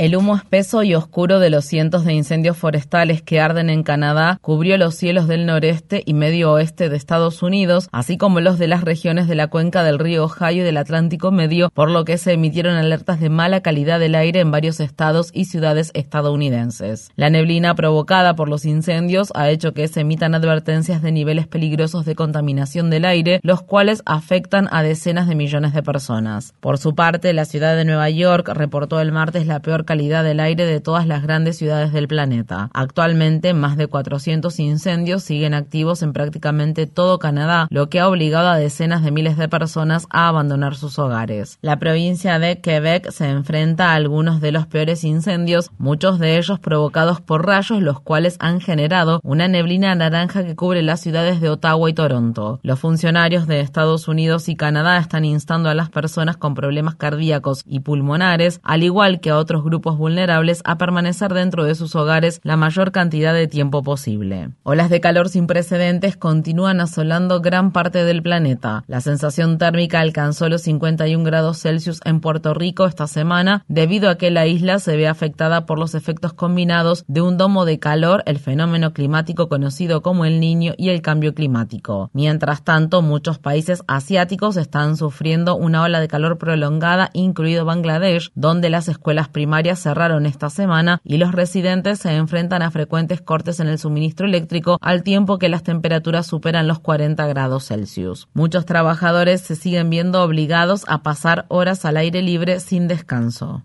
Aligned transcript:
El 0.00 0.16
humo 0.16 0.34
espeso 0.34 0.82
y 0.82 0.94
oscuro 0.94 1.40
de 1.40 1.50
los 1.50 1.66
cientos 1.66 2.06
de 2.06 2.14
incendios 2.14 2.56
forestales 2.56 3.20
que 3.20 3.38
arden 3.38 3.68
en 3.68 3.82
Canadá 3.82 4.38
cubrió 4.40 4.78
los 4.78 4.94
cielos 4.94 5.28
del 5.28 5.44
noreste 5.44 6.02
y 6.06 6.14
medio 6.14 6.52
oeste 6.52 6.88
de 6.88 6.96
Estados 6.96 7.42
Unidos, 7.42 7.90
así 7.92 8.16
como 8.16 8.40
los 8.40 8.58
de 8.58 8.66
las 8.66 8.80
regiones 8.80 9.28
de 9.28 9.34
la 9.34 9.48
cuenca 9.48 9.84
del 9.84 9.98
río 9.98 10.24
Ohio 10.24 10.62
y 10.62 10.64
del 10.64 10.78
Atlántico 10.78 11.32
Medio, 11.32 11.68
por 11.68 11.90
lo 11.90 12.06
que 12.06 12.16
se 12.16 12.32
emitieron 12.32 12.76
alertas 12.76 13.20
de 13.20 13.28
mala 13.28 13.60
calidad 13.60 14.00
del 14.00 14.14
aire 14.14 14.40
en 14.40 14.50
varios 14.50 14.80
estados 14.80 15.28
y 15.34 15.44
ciudades 15.44 15.90
estadounidenses. 15.92 17.10
La 17.16 17.28
neblina 17.28 17.74
provocada 17.74 18.34
por 18.34 18.48
los 18.48 18.64
incendios 18.64 19.30
ha 19.34 19.50
hecho 19.50 19.74
que 19.74 19.86
se 19.86 20.00
emitan 20.00 20.34
advertencias 20.34 21.02
de 21.02 21.12
niveles 21.12 21.46
peligrosos 21.46 22.06
de 22.06 22.14
contaminación 22.14 22.88
del 22.88 23.04
aire, 23.04 23.38
los 23.42 23.60
cuales 23.60 24.02
afectan 24.06 24.66
a 24.72 24.82
decenas 24.82 25.28
de 25.28 25.34
millones 25.34 25.74
de 25.74 25.82
personas. 25.82 26.54
Por 26.60 26.78
su 26.78 26.94
parte, 26.94 27.34
la 27.34 27.44
ciudad 27.44 27.76
de 27.76 27.84
Nueva 27.84 28.08
York 28.08 28.48
reportó 28.54 28.98
el 28.98 29.12
martes 29.12 29.46
la 29.46 29.60
peor 29.60 29.84
calidad 29.90 30.22
del 30.22 30.38
aire 30.38 30.66
de 30.66 30.78
todas 30.78 31.04
las 31.08 31.20
grandes 31.20 31.58
ciudades 31.58 31.92
del 31.92 32.06
planeta. 32.06 32.70
Actualmente, 32.74 33.54
más 33.54 33.76
de 33.76 33.88
400 33.88 34.60
incendios 34.60 35.24
siguen 35.24 35.52
activos 35.52 36.02
en 36.02 36.12
prácticamente 36.12 36.86
todo 36.86 37.18
Canadá, 37.18 37.66
lo 37.70 37.88
que 37.88 37.98
ha 37.98 38.08
obligado 38.08 38.50
a 38.50 38.56
decenas 38.56 39.02
de 39.02 39.10
miles 39.10 39.36
de 39.36 39.48
personas 39.48 40.06
a 40.10 40.28
abandonar 40.28 40.76
sus 40.76 41.00
hogares. 41.00 41.58
La 41.60 41.80
provincia 41.80 42.38
de 42.38 42.60
Quebec 42.60 43.10
se 43.10 43.30
enfrenta 43.30 43.90
a 43.90 43.94
algunos 43.96 44.40
de 44.40 44.52
los 44.52 44.68
peores 44.68 45.02
incendios, 45.02 45.72
muchos 45.76 46.20
de 46.20 46.38
ellos 46.38 46.60
provocados 46.60 47.20
por 47.20 47.44
rayos, 47.44 47.82
los 47.82 47.98
cuales 47.98 48.36
han 48.38 48.60
generado 48.60 49.18
una 49.24 49.48
neblina 49.48 49.92
naranja 49.96 50.44
que 50.44 50.54
cubre 50.54 50.82
las 50.82 51.00
ciudades 51.00 51.40
de 51.40 51.48
Ottawa 51.48 51.90
y 51.90 51.94
Toronto. 51.94 52.60
Los 52.62 52.78
funcionarios 52.78 53.48
de 53.48 53.58
Estados 53.58 54.06
Unidos 54.06 54.48
y 54.48 54.54
Canadá 54.54 54.98
están 54.98 55.24
instando 55.24 55.68
a 55.68 55.74
las 55.74 55.90
personas 55.90 56.36
con 56.36 56.54
problemas 56.54 56.94
cardíacos 56.94 57.64
y 57.66 57.80
pulmonares, 57.80 58.60
al 58.62 58.84
igual 58.84 59.18
que 59.18 59.30
a 59.30 59.36
otros 59.36 59.64
grupos 59.64 59.79
vulnerables 59.80 60.62
a 60.64 60.78
permanecer 60.78 61.34
dentro 61.34 61.64
de 61.64 61.74
sus 61.74 61.94
hogares 61.96 62.40
la 62.42 62.56
mayor 62.56 62.92
cantidad 62.92 63.34
de 63.34 63.46
tiempo 63.46 63.82
posible. 63.82 64.50
Olas 64.62 64.90
de 64.90 65.00
calor 65.00 65.28
sin 65.28 65.46
precedentes 65.46 66.16
continúan 66.16 66.80
asolando 66.80 67.40
gran 67.40 67.72
parte 67.72 68.04
del 68.04 68.22
planeta. 68.22 68.84
La 68.86 69.00
sensación 69.00 69.58
térmica 69.58 70.00
alcanzó 70.00 70.48
los 70.48 70.62
51 70.62 71.24
grados 71.24 71.60
Celsius 71.60 72.00
en 72.04 72.20
Puerto 72.20 72.54
Rico 72.54 72.86
esta 72.86 73.06
semana 73.06 73.64
debido 73.68 74.10
a 74.10 74.16
que 74.16 74.30
la 74.30 74.46
isla 74.46 74.78
se 74.78 74.96
ve 74.96 75.08
afectada 75.08 75.66
por 75.66 75.78
los 75.78 75.94
efectos 75.94 76.32
combinados 76.32 77.04
de 77.08 77.20
un 77.22 77.36
domo 77.36 77.64
de 77.64 77.78
calor, 77.78 78.22
el 78.26 78.38
fenómeno 78.38 78.92
climático 78.92 79.48
conocido 79.48 80.02
como 80.02 80.24
el 80.24 80.40
niño 80.40 80.74
y 80.76 80.90
el 80.90 81.02
cambio 81.02 81.34
climático. 81.34 82.10
Mientras 82.12 82.62
tanto, 82.64 83.02
muchos 83.02 83.38
países 83.38 83.82
asiáticos 83.86 84.56
están 84.56 84.96
sufriendo 84.96 85.56
una 85.56 85.82
ola 85.82 86.00
de 86.00 86.08
calor 86.08 86.38
prolongada, 86.38 87.10
incluido 87.12 87.64
Bangladesh, 87.64 88.30
donde 88.34 88.70
las 88.70 88.88
escuelas 88.88 89.28
primarias 89.28 89.69
cerraron 89.78 90.26
esta 90.26 90.50
semana 90.50 91.00
y 91.04 91.18
los 91.18 91.32
residentes 91.32 92.00
se 92.00 92.14
enfrentan 92.16 92.62
a 92.62 92.70
frecuentes 92.70 93.20
cortes 93.20 93.60
en 93.60 93.68
el 93.68 93.78
suministro 93.78 94.26
eléctrico 94.26 94.78
al 94.80 95.02
tiempo 95.02 95.38
que 95.38 95.48
las 95.48 95.62
temperaturas 95.62 96.26
superan 96.26 96.66
los 96.66 96.80
40 96.80 97.26
grados 97.26 97.66
Celsius. 97.66 98.28
Muchos 98.34 98.66
trabajadores 98.66 99.40
se 99.40 99.56
siguen 99.56 99.90
viendo 99.90 100.22
obligados 100.22 100.84
a 100.88 101.02
pasar 101.02 101.46
horas 101.48 101.84
al 101.84 101.96
aire 101.96 102.22
libre 102.22 102.60
sin 102.60 102.88
descanso. 102.88 103.62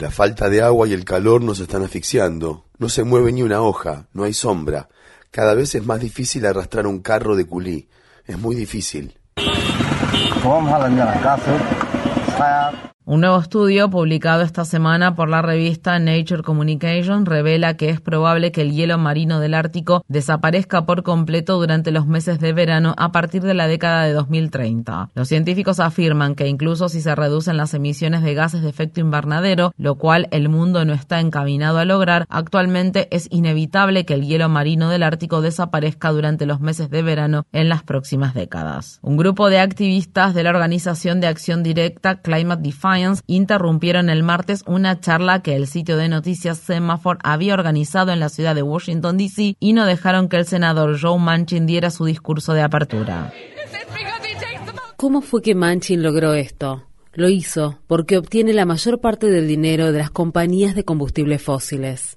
La 0.00 0.10
falta 0.10 0.48
de 0.48 0.62
agua 0.62 0.86
y 0.86 0.92
el 0.92 1.04
calor 1.04 1.42
nos 1.42 1.60
están 1.60 1.82
asfixiando. 1.82 2.66
No 2.78 2.88
se 2.88 3.04
mueve 3.04 3.32
ni 3.32 3.42
una 3.42 3.60
hoja, 3.60 4.06
no 4.12 4.24
hay 4.24 4.32
sombra. 4.32 4.88
Cada 5.30 5.54
vez 5.54 5.74
es 5.74 5.84
más 5.84 6.00
difícil 6.00 6.46
arrastrar 6.46 6.86
un 6.86 7.00
carro 7.00 7.36
de 7.36 7.46
culí. 7.46 7.88
Es 8.24 8.38
muy 8.38 8.54
difícil. 8.54 9.18
Un 13.10 13.22
nuevo 13.22 13.38
estudio 13.38 13.88
publicado 13.88 14.42
esta 14.42 14.66
semana 14.66 15.14
por 15.14 15.30
la 15.30 15.40
revista 15.40 15.98
Nature 15.98 16.42
Communication 16.42 17.24
revela 17.24 17.74
que 17.74 17.88
es 17.88 18.02
probable 18.02 18.52
que 18.52 18.60
el 18.60 18.72
hielo 18.72 18.98
marino 18.98 19.40
del 19.40 19.54
Ártico 19.54 20.04
desaparezca 20.08 20.84
por 20.84 21.02
completo 21.02 21.58
durante 21.58 21.90
los 21.90 22.06
meses 22.06 22.38
de 22.38 22.52
verano 22.52 22.94
a 22.98 23.10
partir 23.10 23.40
de 23.40 23.54
la 23.54 23.66
década 23.66 24.04
de 24.04 24.12
2030. 24.12 25.08
Los 25.14 25.26
científicos 25.26 25.80
afirman 25.80 26.34
que 26.34 26.48
incluso 26.48 26.90
si 26.90 27.00
se 27.00 27.14
reducen 27.14 27.56
las 27.56 27.72
emisiones 27.72 28.22
de 28.22 28.34
gases 28.34 28.60
de 28.60 28.68
efecto 28.68 29.00
invernadero, 29.00 29.72
lo 29.78 29.94
cual 29.94 30.28
el 30.30 30.50
mundo 30.50 30.84
no 30.84 30.92
está 30.92 31.18
encaminado 31.18 31.78
a 31.78 31.86
lograr, 31.86 32.26
actualmente 32.28 33.08
es 33.10 33.26
inevitable 33.30 34.04
que 34.04 34.12
el 34.12 34.26
hielo 34.26 34.50
marino 34.50 34.90
del 34.90 35.02
Ártico 35.02 35.40
desaparezca 35.40 36.12
durante 36.12 36.44
los 36.44 36.60
meses 36.60 36.90
de 36.90 37.00
verano 37.00 37.46
en 37.52 37.70
las 37.70 37.82
próximas 37.84 38.34
décadas. 38.34 38.98
Un 39.00 39.16
grupo 39.16 39.48
de 39.48 39.60
activistas 39.60 40.34
de 40.34 40.42
la 40.42 40.50
Organización 40.50 41.22
de 41.22 41.28
Acción 41.28 41.62
Directa 41.62 42.20
Climate 42.20 42.60
Interrumpieron 43.26 44.10
el 44.10 44.22
martes 44.22 44.64
una 44.66 45.00
charla 45.00 45.40
que 45.40 45.54
el 45.54 45.66
sitio 45.66 45.96
de 45.96 46.08
noticias 46.08 46.58
Semaphore 46.58 47.20
había 47.22 47.54
organizado 47.54 48.12
en 48.12 48.18
la 48.18 48.28
ciudad 48.28 48.54
de 48.54 48.62
Washington, 48.62 49.16
D.C. 49.16 49.56
y 49.60 49.72
no 49.72 49.86
dejaron 49.86 50.28
que 50.28 50.36
el 50.36 50.46
senador 50.46 50.98
Joe 51.00 51.18
Manchin 51.18 51.66
diera 51.66 51.90
su 51.90 52.04
discurso 52.04 52.54
de 52.54 52.62
apertura. 52.62 53.32
¿Cómo 54.96 55.20
fue 55.20 55.42
que 55.42 55.54
Manchin 55.54 56.02
logró 56.02 56.34
esto? 56.34 56.84
Lo 57.12 57.28
hizo 57.28 57.78
porque 57.86 58.18
obtiene 58.18 58.52
la 58.52 58.64
mayor 58.64 59.00
parte 59.00 59.28
del 59.28 59.46
dinero 59.46 59.92
de 59.92 59.98
las 59.98 60.10
compañías 60.10 60.74
de 60.74 60.84
combustibles 60.84 61.40
fósiles. 61.40 62.16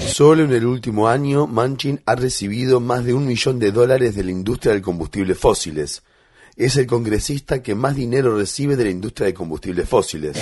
Solo 0.00 0.44
en 0.44 0.52
el 0.52 0.66
último 0.66 1.08
año, 1.08 1.46
Manchin 1.46 2.00
ha 2.06 2.16
recibido 2.16 2.80
más 2.80 3.04
de 3.04 3.14
un 3.14 3.26
millón 3.26 3.58
de 3.58 3.70
dólares 3.70 4.16
de 4.16 4.24
la 4.24 4.30
industria 4.32 4.72
del 4.72 4.82
combustible 4.82 5.34
fósiles 5.34 6.02
es 6.56 6.76
el 6.76 6.86
congresista 6.86 7.62
que 7.62 7.74
más 7.74 7.96
dinero 7.96 8.36
recibe 8.36 8.76
de 8.76 8.84
la 8.84 8.90
industria 8.90 9.26
de 9.26 9.34
combustibles 9.34 9.88
fósiles. 9.88 10.36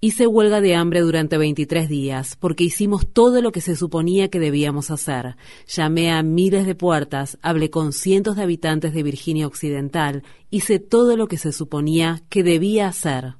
Hice 0.00 0.26
huelga 0.26 0.60
de 0.60 0.74
hambre 0.76 1.00
durante 1.00 1.38
23 1.38 1.88
días 1.88 2.36
porque 2.36 2.64
hicimos 2.64 3.08
todo 3.12 3.40
lo 3.40 3.50
que 3.50 3.60
se 3.60 3.74
suponía 3.74 4.28
que 4.28 4.38
debíamos 4.38 4.90
hacer. 4.90 5.36
Llamé 5.66 6.12
a 6.12 6.22
miles 6.22 6.66
de 6.66 6.74
puertas, 6.74 7.38
hablé 7.42 7.70
con 7.70 7.92
cientos 7.92 8.36
de 8.36 8.42
habitantes 8.42 8.92
de 8.92 9.02
Virginia 9.02 9.46
Occidental, 9.46 10.22
hice 10.50 10.78
todo 10.78 11.16
lo 11.16 11.26
que 11.26 11.38
se 11.38 11.50
suponía 11.50 12.22
que 12.28 12.44
debía 12.44 12.88
hacer. 12.88 13.34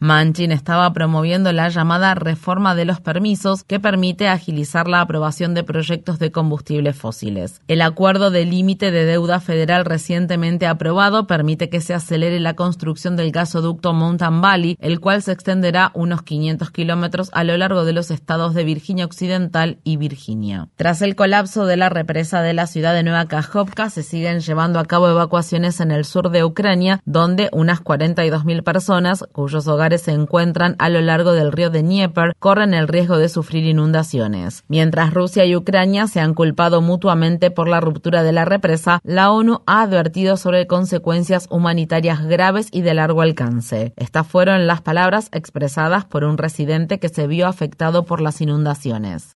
Manchin 0.00 0.52
estaba 0.52 0.92
promoviendo 0.92 1.52
la 1.52 1.68
llamada 1.68 2.14
reforma 2.14 2.76
de 2.76 2.84
los 2.84 3.00
permisos 3.00 3.64
que 3.64 3.80
permite 3.80 4.28
agilizar 4.28 4.86
la 4.86 5.00
aprobación 5.00 5.54
de 5.54 5.64
proyectos 5.64 6.20
de 6.20 6.30
combustibles 6.30 6.94
fósiles. 6.94 7.60
El 7.66 7.82
acuerdo 7.82 8.30
de 8.30 8.44
límite 8.44 8.92
de 8.92 9.04
deuda 9.04 9.40
federal 9.40 9.84
recientemente 9.84 10.68
aprobado 10.68 11.26
permite 11.26 11.68
que 11.68 11.80
se 11.80 11.94
acelere 11.94 12.38
la 12.38 12.54
construcción 12.54 13.16
del 13.16 13.32
gasoducto 13.32 13.92
Mountain 13.92 14.40
Valley, 14.40 14.76
el 14.80 15.00
cual 15.00 15.20
se 15.20 15.32
extenderá 15.32 15.90
unos 15.94 16.22
500 16.22 16.70
kilómetros 16.70 17.30
a 17.32 17.42
lo 17.42 17.56
largo 17.56 17.84
de 17.84 17.92
los 17.92 18.12
estados 18.12 18.54
de 18.54 18.62
Virginia 18.62 19.04
Occidental 19.04 19.78
y 19.82 19.96
Virginia. 19.96 20.68
Tras 20.76 21.02
el 21.02 21.16
colapso 21.16 21.66
de 21.66 21.76
la 21.76 21.88
represa 21.88 22.40
de 22.40 22.54
la 22.54 22.68
ciudad 22.68 22.94
de 22.94 23.02
Nueva 23.02 23.26
Kajovka, 23.26 23.90
se 23.90 24.04
siguen 24.04 24.40
llevando 24.40 24.78
a 24.78 24.84
cabo 24.84 25.08
evacuaciones 25.08 25.80
en 25.80 25.90
el 25.90 26.04
sur 26.04 26.30
de 26.30 26.44
Ucrania, 26.44 27.00
donde 27.04 27.48
unas 27.52 27.82
42.000 27.82 28.62
personas, 28.62 29.24
cuyos 29.32 29.66
hogares 29.66 29.87
se 29.96 30.10
encuentran 30.12 30.76
a 30.78 30.90
lo 30.90 31.00
largo 31.00 31.32
del 31.32 31.52
río 31.52 31.70
de 31.70 31.82
Dnieper 31.82 32.34
corren 32.38 32.74
el 32.74 32.88
riesgo 32.88 33.16
de 33.16 33.30
sufrir 33.30 33.64
inundaciones. 33.64 34.64
Mientras 34.68 35.14
Rusia 35.14 35.46
y 35.46 35.56
Ucrania 35.56 36.06
se 36.08 36.20
han 36.20 36.34
culpado 36.34 36.82
mutuamente 36.82 37.50
por 37.50 37.68
la 37.68 37.80
ruptura 37.80 38.22
de 38.22 38.32
la 38.32 38.44
represa, 38.44 39.00
la 39.04 39.30
ONU 39.30 39.62
ha 39.66 39.80
advertido 39.80 40.36
sobre 40.36 40.66
consecuencias 40.66 41.46
humanitarias 41.50 42.26
graves 42.26 42.68
y 42.70 42.82
de 42.82 42.92
largo 42.92 43.22
alcance. 43.22 43.94
Estas 43.96 44.26
fueron 44.26 44.66
las 44.66 44.82
palabras 44.82 45.30
expresadas 45.32 46.04
por 46.04 46.24
un 46.24 46.36
residente 46.36 46.98
que 46.98 47.08
se 47.08 47.26
vio 47.26 47.46
afectado 47.46 48.04
por 48.04 48.20
las 48.20 48.40
inundaciones. 48.40 49.36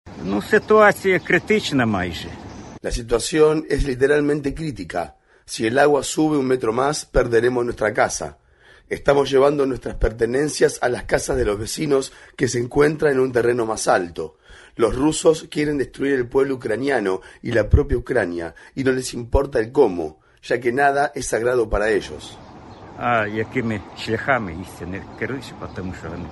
La 2.80 2.90
situación 2.92 3.66
es 3.68 3.84
literalmente 3.84 4.54
crítica. 4.54 5.16
Si 5.44 5.66
el 5.66 5.78
agua 5.78 6.02
sube 6.02 6.36
un 6.36 6.46
metro 6.46 6.72
más, 6.72 7.04
perderemos 7.04 7.64
nuestra 7.64 7.92
casa. 7.92 8.38
Estamos 8.89 9.29
llevando 9.29 9.65
nuestras 9.65 9.95
pertenencias 9.95 10.79
a 10.81 10.89
las 10.89 11.03
casas 11.03 11.37
de 11.37 11.45
los 11.45 11.57
vecinos 11.57 12.13
que 12.35 12.47
se 12.47 12.59
encuentran 12.59 13.13
en 13.13 13.19
un 13.19 13.31
terreno 13.31 13.65
más 13.65 13.87
alto. 13.87 14.37
Los 14.75 14.95
rusos 14.95 15.47
quieren 15.49 15.77
destruir 15.77 16.13
el 16.13 16.27
pueblo 16.27 16.55
ucraniano 16.55 17.21
y 17.41 17.51
la 17.51 17.69
propia 17.69 17.97
Ucrania, 17.97 18.55
y 18.75 18.83
no 18.83 18.91
les 18.91 19.13
importa 19.13 19.59
el 19.59 19.71
cómo, 19.71 20.19
ya 20.41 20.59
que 20.59 20.71
nada 20.71 21.11
es 21.15 21.27
sagrado 21.27 21.69
para 21.69 21.89
ellos. 21.89 22.37
А 22.97 23.25
якими 23.27 23.81
шляхами 23.97 24.55
істини 24.61 25.01
керуються, 25.19 25.53
тому 25.75 25.93
що 25.99 26.09
вони 26.09 26.25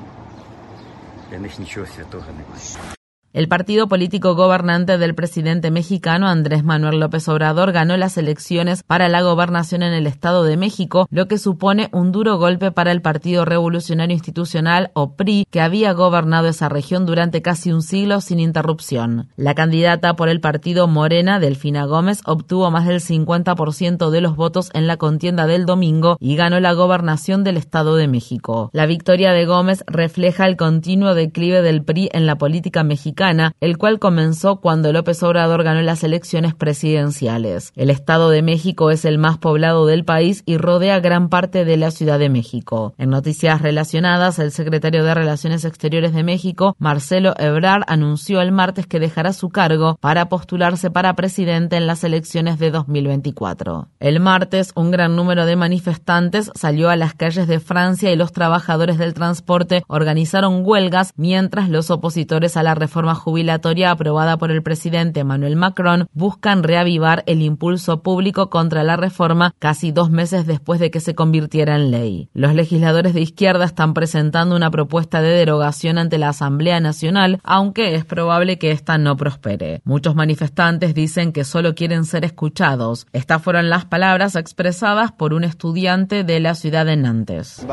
для 1.30 1.40
них 1.40 1.60
нічого 1.60 1.86
святого 1.88 2.26
немає. 2.28 2.96
El 3.33 3.49
partido 3.49 3.87
político 3.87 4.35
gobernante 4.35 4.97
del 4.97 5.15
presidente 5.15 5.71
mexicano 5.71 6.27
Andrés 6.27 6.65
Manuel 6.65 7.01
López 7.01 7.29
Obrador 7.29 7.71
ganó 7.73 7.99
las 7.99 8.17
elecciones 8.17 8.83
para 8.83 9.11
la 9.11 9.21
gobernación 9.21 9.83
en 9.83 9.93
el 9.93 10.07
Estado 10.07 10.43
de 10.45 10.57
México, 10.57 11.07
lo 11.11 11.29
que 11.29 11.37
supone 11.37 11.91
un 11.93 12.13
duro 12.13 12.39
golpe 12.39 12.73
para 12.73 12.93
el 12.93 13.03
Partido 13.03 13.45
Revolucionario 13.45 14.15
Institucional 14.15 14.91
o 14.95 15.17
PRI, 15.17 15.47
que 15.51 15.61
había 15.61 15.93
gobernado 15.93 16.49
esa 16.49 16.71
región 16.71 17.05
durante 17.05 17.43
casi 17.43 17.73
un 17.73 17.83
siglo 17.83 18.23
sin 18.23 18.41
interrupción. 18.41 19.29
La 19.37 19.55
candidata 19.55 20.17
por 20.17 20.31
el 20.31 20.41
partido 20.41 20.89
Morena, 20.89 21.39
Delfina 21.39 21.85
Gómez, 21.85 22.23
obtuvo 22.25 22.71
más 22.71 22.87
del 22.87 23.01
50% 23.01 24.09
de 24.09 24.21
los 24.23 24.35
votos 24.37 24.71
en 24.73 24.87
la 24.87 24.97
contienda 24.97 25.47
del 25.47 25.67
domingo 25.67 26.17
y 26.21 26.37
ganó 26.37 26.59
la 26.59 26.73
gobernación 26.73 27.45
del 27.45 27.59
Estado 27.59 27.97
de 27.97 28.09
México. 28.09 28.71
La 28.73 28.87
victoria 28.87 29.33
de 29.33 29.45
Gómez 29.45 29.85
refleja 29.87 30.47
el 30.47 30.57
continuo 30.57 31.15
declive 31.15 31.61
del 31.61 31.85
PRI 31.85 32.09
en 32.13 32.25
la 32.25 32.39
política 32.39 32.83
mexicana 32.83 33.26
el 33.61 33.77
cual 33.77 33.99
comenzó 33.99 34.61
cuando 34.61 34.93
López 34.93 35.21
Obrador 35.23 35.65
ganó 35.65 35.83
las 35.83 36.05
elecciones 36.05 36.55
presidenciales. 36.55 37.73
El 37.75 37.91
Estado 37.91 38.31
de 38.31 38.43
México 38.43 38.91
es 38.91 39.05
el 39.05 39.19
más 39.19 39.39
poblado 39.39 39.87
del 39.87 40.05
país 40.05 40.45
y 40.47 40.59
rodea 40.59 41.01
gran 41.01 41.29
parte 41.29 41.65
de 41.65 41.77
la 41.77 41.91
Ciudad 41.91 42.21
de 42.21 42.29
México. 42.29 42.95
En 42.99 43.11
noticias 43.11 43.63
relacionadas, 43.63 44.39
el 44.39 44.53
secretario 44.53 45.03
de 45.03 45.15
Relaciones 45.15 45.65
Exteriores 45.65 46.13
de 46.13 46.23
México, 46.23 46.77
Marcelo 46.79 47.35
Ebrard, 47.39 47.83
anunció 47.89 48.41
el 48.41 48.53
martes 48.53 48.87
que 48.87 49.01
dejará 49.01 49.33
su 49.33 49.49
cargo 49.49 49.97
para 50.01 50.29
postularse 50.29 50.91
para 50.91 51.17
presidente 51.17 51.77
en 51.77 51.87
las 51.87 52.05
elecciones 52.05 52.59
de 52.59 52.71
2024. 52.71 53.89
El 53.99 54.21
martes, 54.21 54.71
un 54.77 54.91
gran 54.91 55.17
número 55.17 55.47
de 55.47 55.57
manifestantes 55.57 56.53
salió 56.55 56.91
a 56.91 56.97
las 56.97 57.15
calles 57.15 57.49
de 57.49 57.61
Francia 57.61 58.13
y 58.13 58.17
los 58.17 58.33
trabajadores 58.33 58.99
del 58.99 59.15
transporte 59.15 59.83
organizaron 59.89 60.63
huelgas 60.65 61.13
mientras 61.17 61.69
los 61.69 61.91
opositores 61.91 62.57
a 62.57 62.63
la 62.63 62.75
reforma 62.75 63.06
jubilatoria 63.15 63.91
aprobada 63.91 64.37
por 64.37 64.51
el 64.51 64.63
presidente 64.63 65.21
Emmanuel 65.21 65.57
Macron 65.57 66.09
buscan 66.13 66.63
reavivar 66.63 67.23
el 67.27 67.43
impulso 67.43 68.03
público 68.03 68.51
contra 68.51 68.83
la 68.83 68.97
reforma 68.97 69.55
casi 69.59 69.93
dos 69.93 70.11
meses 70.11 70.47
después 70.47 70.81
de 70.81 70.91
que 70.91 71.01
se 71.01 71.15
convirtiera 71.15 71.77
en 71.77 71.91
ley. 71.91 72.29
Los 72.35 72.55
legisladores 72.55 73.15
de 73.15 73.21
izquierda 73.21 73.65
están 73.65 73.95
presentando 73.95 74.57
una 74.57 74.71
propuesta 74.71 75.23
de 75.23 75.31
derogación 75.31 75.99
ante 75.99 76.19
la 76.19 76.31
Asamblea 76.31 76.81
Nacional, 76.81 77.41
aunque 77.45 77.95
es 77.95 78.05
probable 78.05 78.59
que 78.59 78.71
esta 78.71 78.99
no 78.99 79.17
prospere. 79.17 79.81
Muchos 79.85 80.15
manifestantes 80.15 80.95
dicen 80.95 81.33
que 81.33 81.45
solo 81.45 81.75
quieren 81.75 82.05
ser 82.05 82.25
escuchados. 82.25 83.07
Estas 83.13 83.43
fueron 83.43 83.71
las 83.71 83.85
palabras 83.85 84.37
expresadas 84.37 85.13
por 85.13 85.33
un 85.33 85.45
estudiante 85.45 86.25
de 86.25 86.41
la 86.41 86.55
ciudad 86.55 86.87
de 86.87 86.97
Nantes. 86.97 87.65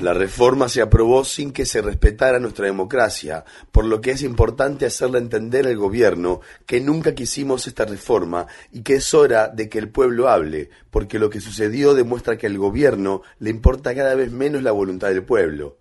La 0.00 0.14
reforma 0.14 0.68
se 0.68 0.82
aprobó 0.82 1.24
sin 1.24 1.52
que 1.52 1.59
se 1.66 1.82
respetara 1.82 2.38
nuestra 2.38 2.66
democracia, 2.66 3.44
por 3.72 3.84
lo 3.84 4.00
que 4.00 4.12
es 4.12 4.22
importante 4.22 4.86
hacerle 4.86 5.18
entender 5.18 5.66
al 5.66 5.76
gobierno 5.76 6.40
que 6.66 6.80
nunca 6.80 7.14
quisimos 7.14 7.66
esta 7.66 7.84
reforma 7.84 8.46
y 8.72 8.82
que 8.82 8.94
es 8.96 9.14
hora 9.14 9.48
de 9.48 9.68
que 9.68 9.78
el 9.78 9.88
pueblo 9.88 10.28
hable, 10.28 10.70
porque 10.90 11.18
lo 11.18 11.30
que 11.30 11.40
sucedió 11.40 11.94
demuestra 11.94 12.36
que 12.36 12.46
al 12.46 12.58
gobierno 12.58 13.22
le 13.38 13.50
importa 13.50 13.94
cada 13.94 14.14
vez 14.14 14.32
menos 14.32 14.62
la 14.62 14.72
voluntad 14.72 15.08
del 15.08 15.24
pueblo. 15.24 15.78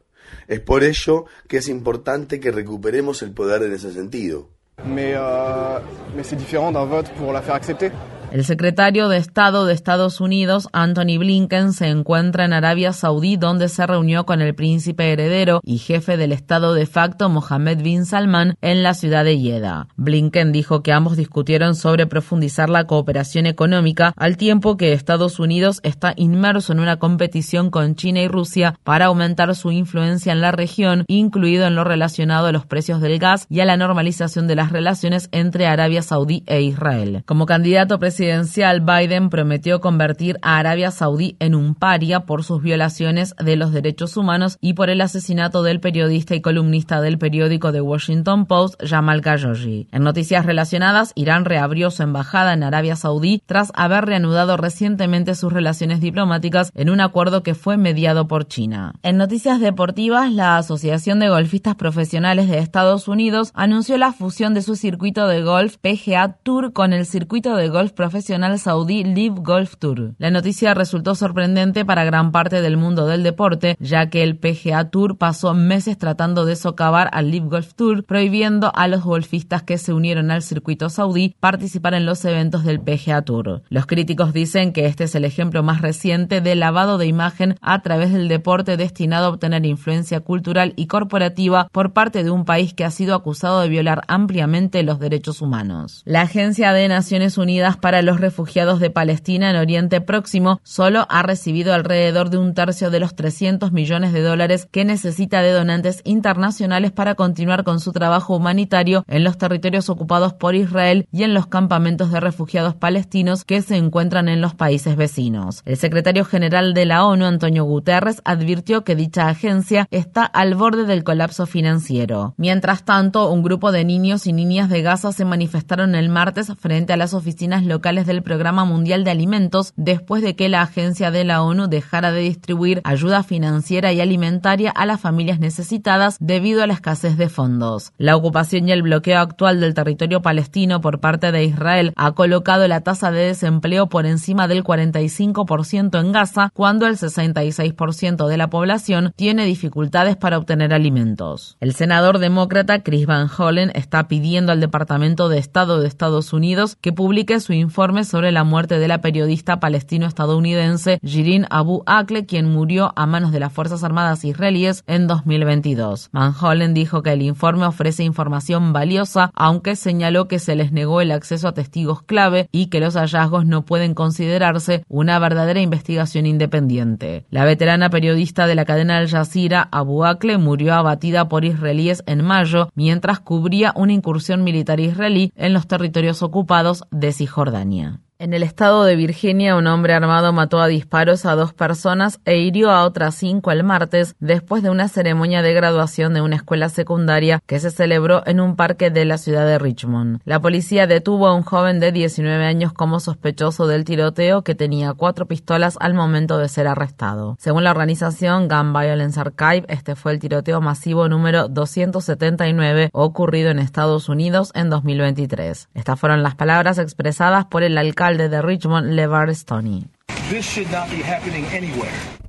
Es 0.47 0.59
por 0.59 0.83
ello 0.83 1.25
que 1.47 1.57
es 1.57 1.69
importante 1.69 2.39
que 2.39 2.51
recuperemos 2.51 3.21
el 3.21 3.31
poder 3.31 3.63
en 3.63 3.73
ese 3.73 3.91
sentido. 3.91 4.49
Mais, 4.85 5.13
euh, 5.17 5.79
mais 6.15 6.23
c'est 6.23 6.37
différent 6.37 6.71
d'un 6.71 6.85
vote 6.85 7.09
pour 7.17 7.33
la 7.33 7.41
faire 7.41 7.55
accepter. 7.55 7.91
El 8.31 8.45
secretario 8.45 9.09
de 9.09 9.17
Estado 9.17 9.65
de 9.65 9.73
Estados 9.73 10.21
Unidos, 10.21 10.69
Anthony 10.71 11.17
Blinken, 11.17 11.73
se 11.73 11.87
encuentra 11.87 12.45
en 12.45 12.53
Arabia 12.53 12.93
Saudí, 12.93 13.37
donde 13.37 13.69
se 13.69 13.87
reunió 13.87 14.27
con 14.27 14.39
el 14.41 14.53
príncipe 14.53 15.11
heredero 15.11 15.61
y 15.63 15.79
jefe 15.79 16.15
del 16.15 16.31
Estado 16.31 16.75
de 16.75 16.85
facto, 16.85 17.27
Mohammed 17.27 17.81
bin 17.81 18.05
Salman, 18.05 18.53
en 18.61 18.83
la 18.83 18.93
ciudad 18.93 19.25
de 19.25 19.39
Jeddah. 19.39 19.87
Blinken 19.95 20.51
dijo 20.51 20.83
que 20.83 20.93
ambos 20.93 21.17
discutieron 21.17 21.73
sobre 21.73 22.05
profundizar 22.05 22.69
la 22.69 22.85
cooperación 22.85 23.47
económica, 23.47 24.13
al 24.15 24.37
tiempo 24.37 24.77
que 24.77 24.93
Estados 24.93 25.39
Unidos 25.39 25.79
está 25.81 26.13
inmerso 26.15 26.71
en 26.71 26.81
una 26.81 26.99
competición 26.99 27.71
con 27.71 27.95
China 27.95 28.21
y 28.21 28.27
Rusia 28.27 28.75
para 28.83 29.07
aumentar 29.07 29.55
su 29.55 29.71
influencia 29.71 30.33
en 30.33 30.41
la 30.41 30.51
región, 30.51 31.03
incluido 31.07 31.65
en 31.65 31.73
lo 31.73 31.83
relacionado 31.83 32.45
a 32.45 32.51
los 32.51 32.67
precios 32.67 33.01
del 33.01 33.17
gas 33.17 33.47
y 33.49 33.61
a 33.61 33.65
la 33.65 33.75
normalización 33.75 34.45
de 34.45 34.55
las 34.55 34.71
relaciones 34.71 35.29
entre 35.31 35.65
Arabia 35.65 36.03
Saudí 36.03 36.43
e 36.45 36.61
Israel. 36.61 37.23
Como 37.25 37.47
candidato 37.47 37.97
presidencial, 37.97 38.18
presidencial, 38.19 38.81
Biden 38.81 39.29
prometió 39.29 39.79
convertir 39.79 40.39
a 40.41 40.57
Arabia 40.57 40.91
Saudí 40.91 41.37
en 41.39 41.55
un 41.55 41.73
paria 41.73 42.25
por 42.25 42.43
sus 42.43 42.61
violaciones 42.61 43.33
de 43.41 43.55
los 43.55 43.71
derechos 43.71 44.17
humanos 44.17 44.57
y 44.59 44.73
por 44.73 44.89
el 44.89 44.99
asesinato 44.99 45.63
del 45.63 45.79
periodista 45.79 46.35
y 46.35 46.41
columnista 46.41 46.99
del 46.99 47.17
periódico 47.17 47.71
The 47.71 47.79
Washington 47.79 48.45
Post, 48.45 48.83
Jamal 48.85 49.21
Khashoggi. 49.21 49.87
En 49.93 50.03
noticias 50.03 50.45
relacionadas, 50.45 51.13
Irán 51.15 51.45
reabrió 51.45 51.91
su 51.91 52.03
embajada 52.03 52.51
en 52.51 52.63
Arabia 52.63 52.97
Saudí 52.97 53.41
tras 53.45 53.71
haber 53.73 54.03
reanudado 54.03 54.57
recientemente 54.57 55.33
sus 55.33 55.53
relaciones 55.53 56.01
diplomáticas 56.01 56.73
en 56.75 56.89
un 56.89 56.99
acuerdo 56.99 57.41
que 57.41 57.55
fue 57.55 57.77
mediado 57.77 58.27
por 58.27 58.49
China. 58.49 58.95
En 59.01 59.15
noticias 59.15 59.61
deportivas, 59.61 60.29
la 60.33 60.57
Asociación 60.57 61.19
de 61.19 61.29
Golfistas 61.29 61.75
Profesionales 61.75 62.49
de 62.49 62.57
Estados 62.57 63.07
Unidos 63.07 63.51
anunció 63.53 63.97
la 63.97 64.11
fusión 64.11 64.53
de 64.53 64.61
su 64.61 64.75
circuito 64.75 65.25
de 65.29 65.41
golf 65.41 65.77
PGA 65.77 66.35
Tour 66.43 66.73
con 66.73 66.91
el 66.91 67.05
circuito 67.05 67.55
de 67.55 67.69
golf 67.69 67.93
profesional 67.93 68.08
profesional 68.09 68.57
saudí 68.57 69.03
Live 69.03 69.35
Golf 69.43 69.75
Tour. 69.77 70.15
La 70.17 70.31
noticia 70.31 70.73
resultó 70.73 71.13
sorprendente 71.13 71.85
para 71.85 72.05
gran 72.05 72.31
parte 72.31 72.63
del 72.63 72.75
mundo 72.75 73.05
del 73.05 73.21
deporte, 73.21 73.77
ya 73.79 74.09
que 74.09 74.23
el 74.23 74.35
PGA 74.35 74.89
Tour 74.89 75.19
pasó 75.19 75.53
meses 75.53 75.95
tratando 75.99 76.43
de 76.43 76.55
socavar 76.55 77.07
al 77.13 77.29
Live 77.29 77.45
Golf 77.49 77.75
Tour, 77.75 78.03
prohibiendo 78.05 78.71
a 78.73 78.87
los 78.87 79.03
golfistas 79.03 79.61
que 79.61 79.77
se 79.77 79.93
unieron 79.93 80.31
al 80.31 80.41
circuito 80.41 80.89
saudí 80.89 81.35
participar 81.39 81.93
en 81.93 82.07
los 82.07 82.25
eventos 82.25 82.63
del 82.63 82.81
PGA 82.81 83.21
Tour. 83.21 83.61
Los 83.69 83.85
críticos 83.85 84.33
dicen 84.33 84.73
que 84.73 84.87
este 84.87 85.03
es 85.03 85.13
el 85.13 85.23
ejemplo 85.23 85.61
más 85.61 85.83
reciente 85.83 86.41
de 86.41 86.55
lavado 86.55 86.97
de 86.97 87.05
imagen 87.05 87.57
a 87.61 87.83
través 87.83 88.11
del 88.11 88.27
deporte 88.27 88.75
destinado 88.75 89.27
a 89.27 89.29
obtener 89.29 89.67
influencia 89.67 90.21
cultural 90.21 90.73
y 90.77 90.87
corporativa 90.87 91.67
por 91.71 91.93
parte 91.93 92.23
de 92.23 92.31
un 92.31 92.43
país 92.43 92.73
que 92.73 92.85
ha 92.85 92.91
sido 92.91 93.13
acusado 93.13 93.61
de 93.61 93.69
violar 93.69 94.01
ampliamente 94.07 94.81
los 94.81 94.99
derechos 94.99 95.43
humanos. 95.43 96.01
La 96.05 96.21
Agencia 96.21 96.73
de 96.73 96.87
Naciones 96.87 97.37
Unidas 97.37 97.77
para 97.99 98.13
los 98.13 98.21
refugiados 98.21 98.79
de 98.79 98.89
Palestina 98.91 99.49
en 99.49 99.57
Oriente 99.57 99.99
Próximo 99.99 100.61
solo 100.63 101.05
ha 101.09 101.21
recibido 101.21 101.73
alrededor 101.73 102.29
de 102.29 102.37
un 102.37 102.53
tercio 102.53 102.91
de 102.91 103.01
los 103.01 103.13
300 103.13 103.73
millones 103.73 104.13
de 104.13 104.21
dólares 104.21 104.69
que 104.71 104.85
necesita 104.85 105.41
de 105.41 105.51
donantes 105.51 105.99
internacionales 106.05 106.93
para 106.93 107.15
continuar 107.15 107.65
con 107.65 107.81
su 107.81 107.91
trabajo 107.91 108.37
humanitario 108.37 109.03
en 109.09 109.25
los 109.25 109.37
territorios 109.37 109.89
ocupados 109.89 110.31
por 110.31 110.55
Israel 110.55 111.09
y 111.11 111.23
en 111.23 111.33
los 111.33 111.47
campamentos 111.47 112.09
de 112.09 112.21
refugiados 112.21 112.73
palestinos 112.73 113.43
que 113.43 113.61
se 113.61 113.75
encuentran 113.75 114.29
en 114.29 114.39
los 114.39 114.53
países 114.55 114.95
vecinos. 114.95 115.61
El 115.65 115.75
secretario 115.75 116.23
general 116.23 116.73
de 116.73 116.85
la 116.85 117.03
ONU, 117.03 117.25
Antonio 117.25 117.65
Guterres, 117.65 118.21
advirtió 118.23 118.85
que 118.85 118.95
dicha 118.95 119.27
agencia 119.27 119.89
está 119.91 120.23
al 120.23 120.55
borde 120.55 120.85
del 120.85 121.03
colapso 121.03 121.45
financiero. 121.47 122.33
Mientras 122.37 122.85
tanto, 122.85 123.29
un 123.29 123.43
grupo 123.43 123.73
de 123.73 123.83
niños 123.83 124.25
y 124.25 124.31
niñas 124.31 124.69
de 124.69 124.83
Gaza 124.83 125.11
se 125.11 125.25
manifestaron 125.25 125.95
el 125.95 126.07
martes 126.07 126.53
frente 126.57 126.93
a 126.93 126.97
las 126.97 127.13
oficinas 127.13 127.65
locales 127.65 127.88
del 127.89 128.21
Programa 128.21 128.65
Mundial 128.65 129.03
de 129.03 129.09
Alimentos 129.09 129.73
después 129.75 130.21
de 130.21 130.35
que 130.35 130.47
la 130.47 130.61
agencia 130.61 131.09
de 131.09 131.23
la 131.23 131.41
ONU 131.41 131.67
dejara 131.67 132.11
de 132.11 132.21
distribuir 132.21 132.81
ayuda 132.83 133.23
financiera 133.23 133.91
y 133.91 133.99
alimentaria 133.99 134.69
a 134.69 134.85
las 134.85 135.01
familias 135.01 135.39
necesitadas 135.39 136.17
debido 136.19 136.61
a 136.61 136.67
la 136.67 136.73
escasez 136.73 137.17
de 137.17 137.29
fondos. 137.29 137.91
La 137.97 138.15
ocupación 138.15 138.69
y 138.69 138.73
el 138.73 138.83
bloqueo 138.83 139.17
actual 139.17 139.59
del 139.59 139.73
territorio 139.73 140.21
palestino 140.21 140.81
por 140.81 140.99
parte 140.99 141.31
de 141.31 141.43
Israel 141.43 141.91
ha 141.95 142.11
colocado 142.11 142.67
la 142.67 142.81
tasa 142.81 143.11
de 143.11 143.25
desempleo 143.25 143.89
por 143.89 144.05
encima 144.05 144.47
del 144.47 144.63
45% 144.63 145.99
en 145.99 146.11
Gaza, 146.11 146.51
cuando 146.53 146.85
el 146.85 146.95
66% 146.95 148.27
de 148.27 148.37
la 148.37 148.51
población 148.51 149.13
tiene 149.15 149.45
dificultades 149.45 150.15
para 150.15 150.37
obtener 150.37 150.75
alimentos. 150.75 151.57
El 151.59 151.73
senador 151.73 152.19
demócrata 152.19 152.83
Chris 152.83 153.07
Van 153.07 153.29
Hollen 153.35 153.71
está 153.73 154.07
pidiendo 154.07 154.51
al 154.51 154.59
Departamento 154.59 155.27
de 155.27 155.39
Estado 155.39 155.81
de 155.81 155.87
Estados 155.87 156.33
Unidos 156.33 156.77
que 156.79 156.93
publique 156.93 157.39
su 157.39 157.53
informe 157.53 157.78
informe 157.79 158.03
sobre 158.03 158.33
la 158.33 158.43
muerte 158.43 158.77
de 158.77 158.89
la 158.89 158.99
periodista 158.99 159.61
palestino-estadounidense 159.61 160.99
Jirin 161.01 161.45
Abu 161.49 161.81
Akleh, 161.85 162.25
quien 162.25 162.51
murió 162.51 162.91
a 162.97 163.05
manos 163.05 163.31
de 163.31 163.39
las 163.39 163.53
Fuerzas 163.53 163.85
Armadas 163.85 164.25
israelíes 164.25 164.83
en 164.85 165.07
2022. 165.07 166.09
Van 166.11 166.33
Hollen 166.37 166.73
dijo 166.73 167.03
que 167.03 167.13
el 167.13 167.21
informe 167.21 167.65
ofrece 167.65 168.03
información 168.03 168.73
valiosa, 168.73 169.31
aunque 169.33 169.77
señaló 169.77 170.27
que 170.27 170.39
se 170.39 170.57
les 170.57 170.73
negó 170.73 170.99
el 170.99 171.13
acceso 171.13 171.47
a 171.47 171.53
testigos 171.53 172.01
clave 172.01 172.49
y 172.51 172.65
que 172.65 172.81
los 172.81 172.95
hallazgos 172.95 173.45
no 173.45 173.63
pueden 173.63 173.93
considerarse 173.93 174.83
una 174.89 175.17
verdadera 175.17 175.61
investigación 175.61 176.25
independiente. 176.25 177.27
La 177.29 177.45
veterana 177.45 177.89
periodista 177.89 178.45
de 178.45 178.55
la 178.55 178.65
cadena 178.65 178.97
Al 178.97 179.07
Jazeera, 179.07 179.69
Abu 179.71 180.03
Akleh, 180.03 180.37
murió 180.37 180.73
abatida 180.73 181.29
por 181.29 181.45
israelíes 181.45 182.03
en 182.07 182.25
mayo 182.25 182.71
mientras 182.75 183.21
cubría 183.21 183.71
una 183.77 183.93
incursión 183.93 184.43
militar 184.43 184.81
israelí 184.81 185.31
en 185.37 185.53
los 185.53 185.65
territorios 185.65 186.21
ocupados 186.23 186.83
de 186.91 187.13
Cisjordania. 187.13 187.68
Spanier. 187.69 188.08
En 188.21 188.33
el 188.33 188.43
estado 188.43 188.83
de 188.83 188.97
Virginia, 188.97 189.55
un 189.55 189.65
hombre 189.67 189.93
armado 189.93 190.33
mató 190.33 190.59
a 190.59 190.67
disparos 190.67 191.25
a 191.25 191.35
dos 191.35 191.53
personas 191.53 192.19
e 192.25 192.39
hirió 192.39 192.69
a 192.69 192.83
otras 192.83 193.15
cinco 193.15 193.49
el 193.49 193.63
martes 193.63 194.17
después 194.19 194.61
de 194.61 194.69
una 194.69 194.89
ceremonia 194.89 195.41
de 195.41 195.53
graduación 195.53 196.13
de 196.13 196.19
una 196.19 196.35
escuela 196.35 196.67
secundaria 196.67 197.39
que 197.45 197.61
se 197.61 197.71
celebró 197.71 198.21
en 198.27 198.41
un 198.41 198.57
parque 198.57 198.89
de 198.91 199.05
la 199.05 199.17
ciudad 199.17 199.45
de 199.45 199.57
Richmond. 199.57 200.19
La 200.25 200.41
policía 200.41 200.85
detuvo 200.85 201.27
a 201.27 201.33
un 201.33 201.43
joven 201.43 201.79
de 201.79 201.93
19 201.93 202.43
años 202.43 202.73
como 202.73 202.99
sospechoso 202.99 203.67
del 203.67 203.85
tiroteo 203.85 204.41
que 204.41 204.53
tenía 204.53 204.93
cuatro 204.95 205.25
pistolas 205.25 205.77
al 205.79 205.93
momento 205.93 206.37
de 206.39 206.49
ser 206.49 206.67
arrestado. 206.67 207.37
Según 207.39 207.63
la 207.63 207.71
organización 207.71 208.49
Gun 208.49 208.73
Violence 208.73 209.17
Archive, 209.17 209.63
este 209.69 209.95
fue 209.95 210.11
el 210.11 210.19
tiroteo 210.19 210.59
masivo 210.59 211.07
número 211.07 211.47
279 211.47 212.89
ocurrido 212.91 213.49
en 213.49 213.59
Estados 213.59 214.09
Unidos 214.09 214.51
en 214.55 214.69
2023. 214.69 215.69
Estas 215.73 215.97
fueron 215.97 216.21
las 216.21 216.35
palabras 216.35 216.79
expresadas 216.79 217.45
por 217.45 217.63
el 217.63 217.77
alcalde 217.77 218.08
de 218.17 218.41
Richmond, 218.41 218.93
LeVar 218.93 219.33
Stoney. 219.35 219.85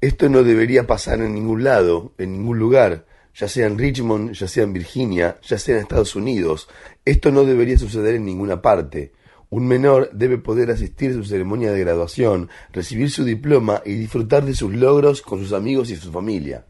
Esto 0.00 0.28
no 0.28 0.42
debería 0.42 0.86
pasar 0.86 1.20
en 1.20 1.34
ningún 1.34 1.64
lado, 1.64 2.12
en 2.18 2.32
ningún 2.32 2.58
lugar, 2.58 3.06
ya 3.34 3.48
sea 3.48 3.66
en 3.66 3.78
Richmond, 3.78 4.32
ya 4.32 4.48
sea 4.48 4.64
en 4.64 4.72
Virginia, 4.72 5.36
ya 5.42 5.58
sea 5.58 5.76
en 5.76 5.82
Estados 5.82 6.14
Unidos. 6.16 6.68
Esto 7.04 7.30
no 7.30 7.44
debería 7.44 7.78
suceder 7.78 8.14
en 8.14 8.24
ninguna 8.24 8.62
parte. 8.62 9.12
Un 9.48 9.66
menor 9.66 10.10
debe 10.12 10.38
poder 10.38 10.70
asistir 10.70 11.10
a 11.10 11.14
su 11.14 11.24
ceremonia 11.24 11.72
de 11.72 11.80
graduación, 11.80 12.48
recibir 12.72 13.10
su 13.10 13.24
diploma 13.24 13.82
y 13.84 13.94
disfrutar 13.94 14.44
de 14.44 14.54
sus 14.54 14.72
logros 14.72 15.22
con 15.22 15.40
sus 15.40 15.52
amigos 15.52 15.90
y 15.90 15.96
su 15.96 16.12
familia. 16.12 16.64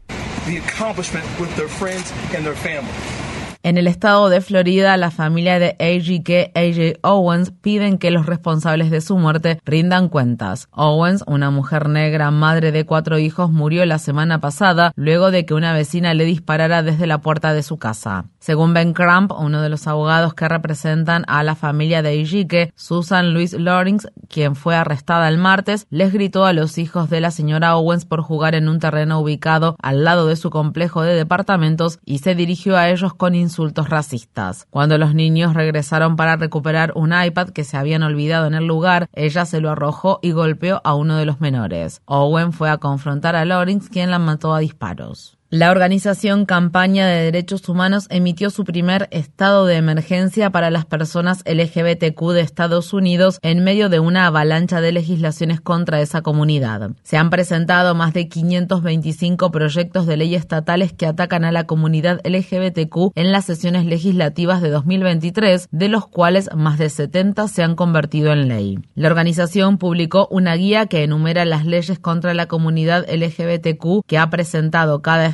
En 3.63 3.77
el 3.77 3.85
estado 3.85 4.29
de 4.29 4.41
Florida, 4.41 4.97
la 4.97 5.11
familia 5.11 5.59
de 5.59 5.75
A.G.K. 5.79 6.59
A.J. 6.59 6.99
Owens 7.07 7.51
piden 7.51 7.99
que 7.99 8.09
los 8.09 8.25
responsables 8.25 8.89
de 8.89 9.01
su 9.01 9.19
muerte 9.19 9.61
rindan 9.65 10.09
cuentas. 10.09 10.67
Owens, 10.71 11.23
una 11.27 11.51
mujer 11.51 11.87
negra, 11.87 12.31
madre 12.31 12.71
de 12.71 12.87
cuatro 12.87 13.19
hijos, 13.19 13.51
murió 13.51 13.85
la 13.85 13.99
semana 13.99 14.39
pasada 14.39 14.93
luego 14.95 15.29
de 15.29 15.45
que 15.45 15.53
una 15.53 15.73
vecina 15.73 16.15
le 16.15 16.25
disparara 16.25 16.81
desde 16.81 17.05
la 17.05 17.19
puerta 17.19 17.53
de 17.53 17.61
su 17.61 17.77
casa. 17.77 18.25
Según 18.39 18.73
Ben 18.73 18.93
Crump, 18.93 19.31
uno 19.31 19.61
de 19.61 19.69
los 19.69 19.85
abogados 19.85 20.33
que 20.33 20.47
representan 20.47 21.23
a 21.27 21.43
la 21.43 21.53
familia 21.53 22.01
de 22.01 22.19
A.G.K., 22.19 22.73
Susan 22.75 23.31
Louise 23.31 23.59
Lawrence, 23.59 24.09
quien 24.27 24.55
fue 24.55 24.75
arrestada 24.75 25.27
el 25.27 25.37
martes, 25.37 25.85
les 25.91 26.11
gritó 26.11 26.45
a 26.45 26.53
los 26.53 26.79
hijos 26.79 27.11
de 27.11 27.21
la 27.21 27.29
señora 27.29 27.75
Owens 27.75 28.05
por 28.05 28.23
jugar 28.23 28.55
en 28.55 28.67
un 28.67 28.79
terreno 28.79 29.19
ubicado 29.19 29.75
al 29.83 30.03
lado 30.03 30.25
de 30.25 30.35
su 30.35 30.49
complejo 30.49 31.03
de 31.03 31.13
departamentos 31.13 31.99
y 32.05 32.19
se 32.19 32.33
dirigió 32.33 32.75
a 32.75 32.89
ellos 32.89 33.13
con 33.13 33.35
insultos 33.35 33.50
racistas. 33.89 34.67
Cuando 34.69 34.97
los 34.97 35.15
niños 35.15 35.53
regresaron 35.53 36.15
para 36.15 36.35
recuperar 36.35 36.93
un 36.95 37.13
iPad 37.13 37.49
que 37.49 37.63
se 37.63 37.77
habían 37.77 38.03
olvidado 38.03 38.47
en 38.47 38.53
el 38.53 38.65
lugar, 38.65 39.07
ella 39.13 39.45
se 39.45 39.61
lo 39.61 39.71
arrojó 39.71 40.19
y 40.21 40.31
golpeó 40.31 40.81
a 40.83 40.95
uno 40.95 41.17
de 41.17 41.25
los 41.25 41.41
menores. 41.41 42.01
Owen 42.05 42.53
fue 42.53 42.69
a 42.69 42.77
confrontar 42.77 43.35
a 43.35 43.45
Lawrence, 43.45 43.89
quien 43.89 44.11
la 44.11 44.19
mató 44.19 44.53
a 44.53 44.59
disparos. 44.59 45.40
La 45.53 45.69
organización 45.69 46.45
Campaña 46.45 47.07
de 47.07 47.23
Derechos 47.23 47.67
Humanos 47.67 48.07
emitió 48.09 48.51
su 48.51 48.63
primer 48.63 49.09
estado 49.11 49.65
de 49.65 49.75
emergencia 49.75 50.49
para 50.49 50.71
las 50.71 50.85
personas 50.85 51.43
LGBTQ 51.45 52.31
de 52.31 52.39
Estados 52.39 52.93
Unidos 52.93 53.37
en 53.41 53.61
medio 53.61 53.89
de 53.89 53.99
una 53.99 54.27
avalancha 54.27 54.79
de 54.79 54.93
legislaciones 54.93 55.59
contra 55.59 55.99
esa 55.99 56.21
comunidad. 56.21 56.91
Se 57.03 57.17
han 57.17 57.29
presentado 57.29 57.95
más 57.95 58.13
de 58.13 58.29
525 58.29 59.51
proyectos 59.51 60.05
de 60.05 60.15
ley 60.15 60.35
estatales 60.35 60.93
que 60.93 61.05
atacan 61.05 61.43
a 61.43 61.51
la 61.51 61.65
comunidad 61.65 62.21
LGBTQ 62.23 63.11
en 63.15 63.33
las 63.33 63.43
sesiones 63.43 63.85
legislativas 63.85 64.61
de 64.61 64.69
2023, 64.69 65.67
de 65.69 65.89
los 65.89 66.07
cuales 66.07 66.49
más 66.55 66.79
de 66.79 66.87
70 66.87 67.49
se 67.49 67.61
han 67.61 67.75
convertido 67.75 68.31
en 68.31 68.47
ley. 68.47 68.79
La 68.95 69.09
organización 69.09 69.79
publicó 69.79 70.29
una 70.31 70.55
guía 70.55 70.85
que 70.85 71.03
enumera 71.03 71.43
las 71.43 71.65
leyes 71.65 71.99
contra 71.99 72.33
la 72.33 72.45
comunidad 72.45 73.05
LGBTQ 73.13 74.05
que 74.07 74.17
ha 74.17 74.29
presentado 74.29 75.01
cada 75.01 75.27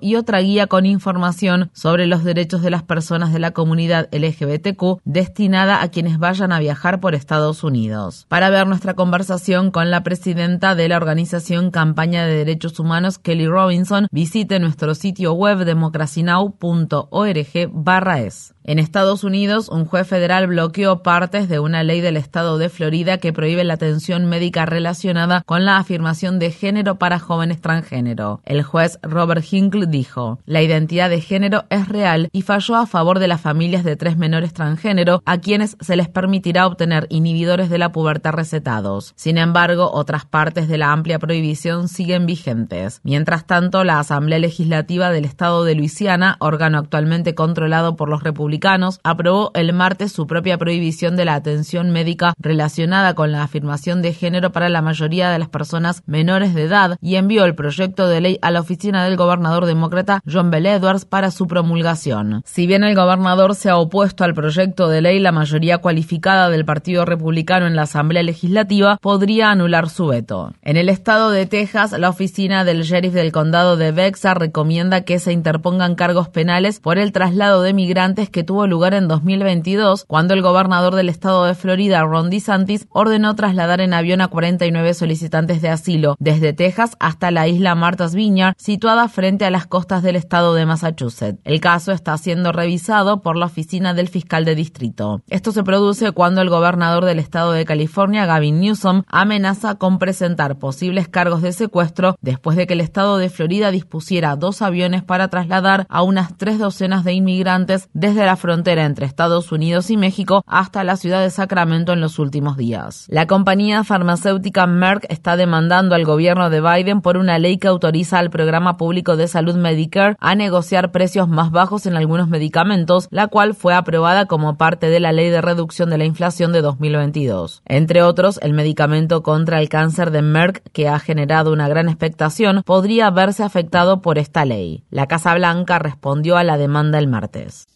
y 0.00 0.16
otra 0.16 0.40
guía 0.40 0.66
con 0.66 0.86
información 0.86 1.70
sobre 1.72 2.06
los 2.06 2.22
derechos 2.22 2.62
de 2.62 2.70
las 2.70 2.82
personas 2.82 3.32
de 3.32 3.38
la 3.38 3.52
comunidad 3.52 4.08
LGBTQ 4.12 5.00
destinada 5.04 5.82
a 5.82 5.88
quienes 5.88 6.18
vayan 6.18 6.52
a 6.52 6.58
viajar 6.58 7.00
por 7.00 7.14
Estados 7.14 7.64
Unidos. 7.64 8.26
Para 8.28 8.50
ver 8.50 8.66
nuestra 8.66 8.94
conversación 8.94 9.70
con 9.70 9.90
la 9.90 10.02
presidenta 10.02 10.74
de 10.74 10.88
la 10.88 10.96
organización 10.96 11.70
Campaña 11.70 12.26
de 12.26 12.36
Derechos 12.36 12.78
Humanos, 12.78 13.18
Kelly 13.18 13.46
Robinson, 13.46 14.08
visite 14.10 14.58
nuestro 14.58 14.94
sitio 14.94 15.32
web 15.32 15.64
democracynow.org/es. 15.64 18.53
En 18.66 18.78
Estados 18.78 19.24
Unidos, 19.24 19.68
un 19.68 19.84
juez 19.84 20.08
federal 20.08 20.46
bloqueó 20.46 21.02
partes 21.02 21.50
de 21.50 21.58
una 21.58 21.82
ley 21.82 22.00
del 22.00 22.16
estado 22.16 22.56
de 22.56 22.70
Florida 22.70 23.18
que 23.18 23.30
prohíbe 23.30 23.62
la 23.62 23.74
atención 23.74 24.24
médica 24.24 24.64
relacionada 24.64 25.42
con 25.44 25.66
la 25.66 25.76
afirmación 25.76 26.38
de 26.38 26.50
género 26.50 26.94
para 26.94 27.18
jóvenes 27.18 27.60
transgénero. 27.60 28.40
El 28.46 28.62
juez 28.62 28.98
Robert 29.02 29.44
Hinkle 29.50 29.86
dijo, 29.86 30.38
la 30.46 30.62
identidad 30.62 31.10
de 31.10 31.20
género 31.20 31.64
es 31.68 31.90
real 31.90 32.30
y 32.32 32.40
falló 32.40 32.76
a 32.76 32.86
favor 32.86 33.18
de 33.18 33.28
las 33.28 33.42
familias 33.42 33.84
de 33.84 33.96
tres 33.96 34.16
menores 34.16 34.54
transgénero 34.54 35.22
a 35.26 35.36
quienes 35.36 35.76
se 35.80 35.96
les 35.96 36.08
permitirá 36.08 36.66
obtener 36.66 37.06
inhibidores 37.10 37.68
de 37.68 37.76
la 37.76 37.92
pubertad 37.92 38.32
recetados. 38.32 39.12
Sin 39.14 39.36
embargo, 39.36 39.90
otras 39.92 40.24
partes 40.24 40.68
de 40.68 40.78
la 40.78 40.90
amplia 40.90 41.18
prohibición 41.18 41.86
siguen 41.86 42.24
vigentes. 42.24 43.02
Mientras 43.04 43.46
tanto, 43.46 43.84
la 43.84 43.98
Asamblea 43.98 44.38
Legislativa 44.38 45.10
del 45.10 45.26
Estado 45.26 45.64
de 45.64 45.74
Luisiana, 45.74 46.38
órgano 46.40 46.78
actualmente 46.78 47.34
controlado 47.34 47.94
por 47.96 48.08
los 48.08 48.22
republicanos, 48.22 48.53
aprobó 49.02 49.50
el 49.54 49.72
martes 49.72 50.12
su 50.12 50.26
propia 50.26 50.58
prohibición 50.58 51.16
de 51.16 51.24
la 51.24 51.34
atención 51.34 51.90
médica 51.90 52.34
relacionada 52.38 53.14
con 53.14 53.32
la 53.32 53.42
afirmación 53.42 54.02
de 54.02 54.12
género 54.12 54.52
para 54.52 54.68
la 54.68 54.82
mayoría 54.82 55.30
de 55.30 55.38
las 55.38 55.48
personas 55.48 56.02
menores 56.06 56.54
de 56.54 56.64
edad 56.64 56.96
y 57.00 57.16
envió 57.16 57.44
el 57.44 57.54
proyecto 57.54 58.08
de 58.08 58.20
ley 58.20 58.38
a 58.42 58.50
la 58.50 58.60
oficina 58.60 59.04
del 59.04 59.16
gobernador 59.16 59.66
demócrata 59.66 60.22
John 60.30 60.50
Bell 60.50 60.66
Edwards 60.66 61.04
para 61.04 61.30
su 61.30 61.46
promulgación. 61.46 62.42
Si 62.44 62.66
bien 62.66 62.84
el 62.84 62.94
gobernador 62.94 63.54
se 63.54 63.70
ha 63.70 63.76
opuesto 63.76 64.24
al 64.24 64.34
proyecto 64.34 64.88
de 64.88 65.00
ley, 65.00 65.18
la 65.18 65.32
mayoría 65.32 65.78
cualificada 65.78 66.48
del 66.50 66.64
Partido 66.64 67.04
Republicano 67.04 67.66
en 67.66 67.76
la 67.76 67.82
Asamblea 67.82 68.22
Legislativa 68.22 68.98
podría 69.00 69.50
anular 69.50 69.88
su 69.88 70.06
veto. 70.06 70.52
En 70.62 70.76
el 70.76 70.88
estado 70.88 71.30
de 71.30 71.46
Texas, 71.46 71.92
la 71.92 72.08
oficina 72.08 72.64
del 72.64 72.82
sheriff 72.82 73.12
del 73.12 73.32
condado 73.32 73.76
de 73.76 73.92
Bexar 73.92 74.38
recomienda 74.38 75.02
que 75.02 75.18
se 75.18 75.32
interpongan 75.32 75.94
cargos 75.94 76.28
penales 76.28 76.80
por 76.80 76.98
el 76.98 77.12
traslado 77.12 77.62
de 77.62 77.72
migrantes 77.72 78.30
que 78.30 78.43
tuvo 78.44 78.66
lugar 78.66 78.94
en 78.94 79.08
2022, 79.08 80.04
cuando 80.06 80.34
el 80.34 80.42
gobernador 80.42 80.94
del 80.94 81.08
estado 81.08 81.44
de 81.44 81.54
Florida, 81.54 82.02
Ron 82.02 82.30
DeSantis, 82.30 82.86
ordenó 82.90 83.34
trasladar 83.34 83.80
en 83.80 83.94
avión 83.94 84.20
a 84.20 84.28
49 84.28 84.94
solicitantes 84.94 85.62
de 85.62 85.68
asilo 85.70 86.16
desde 86.18 86.52
Texas 86.52 86.96
hasta 87.00 87.30
la 87.30 87.48
isla 87.48 87.74
Martha's 87.74 88.14
Vineyard, 88.14 88.54
situada 88.58 89.08
frente 89.08 89.44
a 89.44 89.50
las 89.50 89.66
costas 89.66 90.02
del 90.02 90.16
estado 90.16 90.54
de 90.54 90.66
Massachusetts. 90.66 91.40
El 91.44 91.60
caso 91.60 91.92
está 91.92 92.16
siendo 92.18 92.52
revisado 92.52 93.22
por 93.22 93.36
la 93.36 93.46
oficina 93.46 93.94
del 93.94 94.08
fiscal 94.08 94.44
de 94.44 94.54
distrito. 94.54 95.22
Esto 95.28 95.52
se 95.52 95.64
produce 95.64 96.12
cuando 96.12 96.40
el 96.40 96.50
gobernador 96.50 97.04
del 97.04 97.18
estado 97.18 97.52
de 97.52 97.64
California, 97.64 98.26
Gavin 98.26 98.60
Newsom, 98.60 99.02
amenaza 99.08 99.76
con 99.76 99.98
presentar 99.98 100.58
posibles 100.58 101.08
cargos 101.08 101.42
de 101.42 101.52
secuestro 101.52 102.16
después 102.20 102.56
de 102.56 102.66
que 102.66 102.74
el 102.74 102.80
estado 102.80 103.18
de 103.18 103.30
Florida 103.30 103.70
dispusiera 103.70 104.36
dos 104.36 104.62
aviones 104.62 105.02
para 105.02 105.28
trasladar 105.28 105.86
a 105.88 106.02
unas 106.02 106.36
tres 106.36 106.58
docenas 106.58 107.04
de 107.04 107.12
inmigrantes 107.12 107.88
desde 107.92 108.26
la 108.26 108.33
frontera 108.36 108.84
entre 108.84 109.06
Estados 109.06 109.52
Unidos 109.52 109.90
y 109.90 109.96
México 109.96 110.42
hasta 110.46 110.84
la 110.84 110.96
ciudad 110.96 111.22
de 111.22 111.30
Sacramento 111.30 111.92
en 111.92 112.00
los 112.00 112.18
últimos 112.18 112.56
días. 112.56 113.06
La 113.08 113.26
compañía 113.26 113.84
farmacéutica 113.84 114.66
Merck 114.66 115.06
está 115.08 115.36
demandando 115.36 115.94
al 115.94 116.04
gobierno 116.04 116.50
de 116.50 116.60
Biden 116.60 117.00
por 117.00 117.16
una 117.16 117.38
ley 117.38 117.58
que 117.58 117.68
autoriza 117.68 118.18
al 118.18 118.30
programa 118.30 118.76
público 118.76 119.16
de 119.16 119.28
salud 119.28 119.56
Medicare 119.56 120.16
a 120.18 120.34
negociar 120.34 120.92
precios 120.92 121.28
más 121.28 121.50
bajos 121.50 121.86
en 121.86 121.96
algunos 121.96 122.28
medicamentos, 122.28 123.08
la 123.10 123.28
cual 123.28 123.54
fue 123.54 123.74
aprobada 123.74 124.26
como 124.26 124.56
parte 124.56 124.88
de 124.88 125.00
la 125.00 125.12
ley 125.12 125.30
de 125.30 125.40
reducción 125.40 125.90
de 125.90 125.98
la 125.98 126.04
inflación 126.04 126.52
de 126.52 126.62
2022. 126.62 127.62
Entre 127.64 128.02
otros, 128.02 128.38
el 128.42 128.52
medicamento 128.52 129.22
contra 129.22 129.60
el 129.60 129.68
cáncer 129.68 130.10
de 130.10 130.22
Merck, 130.22 130.62
que 130.72 130.88
ha 130.88 130.98
generado 130.98 131.52
una 131.52 131.68
gran 131.68 131.88
expectación, 131.88 132.62
podría 132.64 133.10
verse 133.10 133.42
afectado 133.42 134.00
por 134.00 134.18
esta 134.18 134.44
ley. 134.44 134.84
La 134.90 135.06
Casa 135.06 135.34
Blanca 135.34 135.78
respondió 135.78 136.36
a 136.36 136.44
la 136.44 136.56
demanda 136.56 136.98
el 136.98 137.08
martes. 137.08 137.66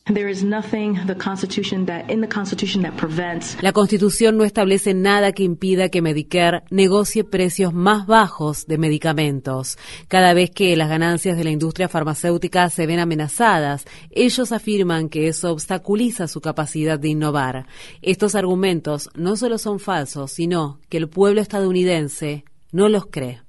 La 3.62 3.72
Constitución 3.72 4.36
no 4.36 4.44
establece 4.44 4.94
nada 4.94 5.32
que 5.32 5.42
impida 5.42 5.88
que 5.88 6.02
Medicare 6.02 6.62
negocie 6.70 7.24
precios 7.24 7.72
más 7.74 8.06
bajos 8.06 8.66
de 8.66 8.78
medicamentos. 8.78 9.78
Cada 10.08 10.34
vez 10.34 10.50
que 10.50 10.76
las 10.76 10.88
ganancias 10.88 11.36
de 11.36 11.44
la 11.44 11.50
industria 11.50 11.88
farmacéutica 11.88 12.70
se 12.70 12.86
ven 12.86 12.98
amenazadas, 12.98 13.84
ellos 14.10 14.52
afirman 14.52 15.08
que 15.08 15.28
eso 15.28 15.52
obstaculiza 15.52 16.28
su 16.28 16.40
capacidad 16.40 16.98
de 16.98 17.08
innovar. 17.08 17.66
Estos 18.02 18.34
argumentos 18.34 19.10
no 19.14 19.36
solo 19.36 19.58
son 19.58 19.80
falsos, 19.80 20.32
sino 20.32 20.80
que 20.88 20.98
el 20.98 21.08
pueblo 21.08 21.40
estadounidense 21.40 22.44
no 22.72 22.88
los 22.88 23.06
cree. 23.06 23.47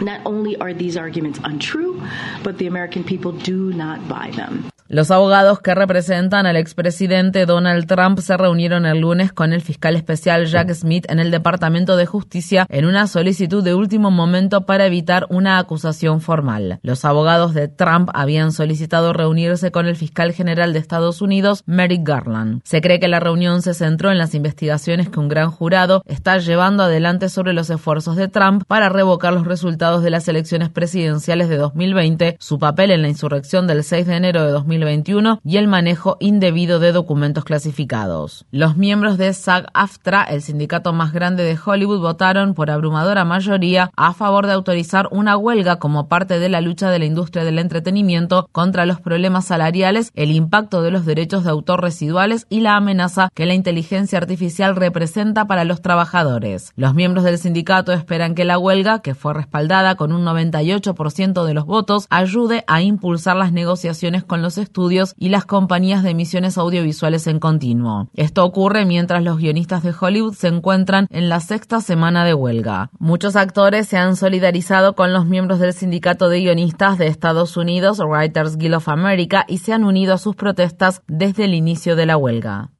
Not 0.00 0.20
only 0.24 0.56
are 0.60 0.72
these 0.72 0.96
arguments 0.96 1.40
untrue, 1.44 2.00
but 2.44 2.58
the 2.58 2.66
American 2.66 3.02
people 3.02 3.32
do 3.32 3.72
not 3.72 4.06
buy 4.08 4.30
them. 4.30 4.70
Los 4.90 5.10
abogados 5.10 5.60
que 5.60 5.74
representan 5.74 6.46
al 6.46 6.56
expresidente 6.56 7.44
Donald 7.44 7.86
Trump 7.86 8.20
se 8.20 8.38
reunieron 8.38 8.86
el 8.86 9.00
lunes 9.00 9.34
con 9.34 9.52
el 9.52 9.60
fiscal 9.60 9.96
especial 9.96 10.46
Jack 10.46 10.72
Smith 10.72 11.04
en 11.10 11.18
el 11.18 11.30
Departamento 11.30 11.94
de 11.94 12.06
Justicia 12.06 12.66
en 12.70 12.86
una 12.86 13.06
solicitud 13.06 13.62
de 13.62 13.74
último 13.74 14.10
momento 14.10 14.64
para 14.64 14.86
evitar 14.86 15.26
una 15.28 15.58
acusación 15.58 16.22
formal. 16.22 16.80
Los 16.82 17.04
abogados 17.04 17.52
de 17.52 17.68
Trump 17.68 18.08
habían 18.14 18.50
solicitado 18.50 19.12
reunirse 19.12 19.70
con 19.70 19.84
el 19.84 19.94
fiscal 19.94 20.32
general 20.32 20.72
de 20.72 20.78
Estados 20.78 21.20
Unidos, 21.20 21.64
Merrick 21.66 22.08
Garland. 22.08 22.62
Se 22.64 22.80
cree 22.80 22.98
que 22.98 23.08
la 23.08 23.20
reunión 23.20 23.60
se 23.60 23.74
centró 23.74 24.10
en 24.10 24.16
las 24.16 24.34
investigaciones 24.34 25.10
que 25.10 25.20
un 25.20 25.28
gran 25.28 25.50
jurado 25.50 26.02
está 26.06 26.38
llevando 26.38 26.84
adelante 26.84 27.28
sobre 27.28 27.52
los 27.52 27.68
esfuerzos 27.68 28.16
de 28.16 28.28
Trump 28.28 28.64
para 28.66 28.88
revocar 28.88 29.34
los 29.34 29.46
resultados 29.46 29.87
de 29.96 30.10
las 30.10 30.28
elecciones 30.28 30.68
presidenciales 30.68 31.48
de 31.48 31.56
2020, 31.56 32.36
su 32.38 32.58
papel 32.58 32.90
en 32.90 33.02
la 33.02 33.08
insurrección 33.08 33.66
del 33.66 33.82
6 33.82 34.06
de 34.06 34.16
enero 34.16 34.44
de 34.44 34.50
2020 34.50 34.98
y 35.44 35.56
el 35.56 35.68
manejo 35.68 36.16
indebido 36.20 36.78
de 36.80 36.92
documentos 36.92 37.44
clasificados. 37.44 38.44
Los 38.50 38.76
miembros 38.76 39.16
de 39.16 39.30
SAG-AFTRA, 39.30 40.24
el 40.24 40.42
sindicato 40.42 40.92
más 40.92 41.12
grande 41.12 41.44
de 41.44 41.58
Hollywood, 41.62 42.00
votaron 42.00 42.54
por 42.54 42.70
abrumadora 42.70 43.24
mayoría 43.24 43.90
a 43.96 44.12
favor 44.12 44.46
de 44.46 44.52
autorizar 44.52 45.08
una 45.10 45.36
huelga 45.36 45.78
como 45.78 46.08
parte 46.08 46.38
de 46.38 46.48
la 46.48 46.60
lucha 46.60 46.90
de 46.90 46.98
la 46.98 47.04
industria 47.04 47.44
del 47.44 47.58
entretenimiento 47.58 48.48
contra 48.52 48.86
los 48.86 49.00
problemas 49.00 49.46
salariales, 49.46 50.10
el 50.14 50.32
impacto 50.32 50.82
de 50.82 50.90
los 50.90 51.06
derechos 51.06 51.44
de 51.44 51.50
autor 51.50 51.82
residuales 51.82 52.46
y 52.50 52.60
la 52.60 52.76
amenaza 52.76 53.30
que 53.34 53.46
la 53.46 53.54
inteligencia 53.54 54.18
artificial 54.18 54.76
representa 54.76 55.46
para 55.46 55.64
los 55.64 55.80
trabajadores. 55.80 56.72
Los 56.76 56.94
miembros 56.94 57.24
del 57.24 57.38
sindicato 57.38 57.92
esperan 57.92 58.34
que 58.34 58.44
la 58.44 58.58
huelga, 58.58 59.00
que 59.00 59.14
fue 59.14 59.32
respaldada 59.32 59.77
con 59.96 60.12
un 60.12 60.24
98% 60.24 61.44
de 61.44 61.54
los 61.54 61.64
votos, 61.64 62.06
ayude 62.10 62.64
a 62.66 62.82
impulsar 62.82 63.36
las 63.36 63.52
negociaciones 63.52 64.24
con 64.24 64.42
los 64.42 64.58
estudios 64.58 65.14
y 65.16 65.28
las 65.28 65.44
compañías 65.44 66.02
de 66.02 66.10
emisiones 66.10 66.58
audiovisuales 66.58 67.26
en 67.26 67.38
continuo. 67.38 68.08
Esto 68.14 68.44
ocurre 68.44 68.84
mientras 68.84 69.22
los 69.22 69.38
guionistas 69.38 69.82
de 69.82 69.94
Hollywood 69.98 70.34
se 70.34 70.48
encuentran 70.48 71.06
en 71.10 71.28
la 71.28 71.40
sexta 71.40 71.80
semana 71.80 72.24
de 72.24 72.34
huelga. 72.34 72.90
Muchos 72.98 73.36
actores 73.36 73.88
se 73.88 73.96
han 73.96 74.16
solidarizado 74.16 74.94
con 74.94 75.12
los 75.12 75.26
miembros 75.26 75.60
del 75.60 75.72
sindicato 75.72 76.28
de 76.28 76.40
guionistas 76.40 76.98
de 76.98 77.06
Estados 77.06 77.56
Unidos, 77.56 78.00
Writers 78.00 78.56
Guild 78.56 78.74
of 78.74 78.88
America, 78.88 79.44
y 79.48 79.58
se 79.58 79.72
han 79.72 79.84
unido 79.84 80.14
a 80.14 80.18
sus 80.18 80.34
protestas 80.36 81.02
desde 81.06 81.44
el 81.44 81.54
inicio 81.54 81.96
de 81.96 82.06
la 82.06 82.16
huelga. 82.16 82.70